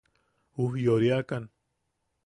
Ujyoiriakan. 0.63 1.49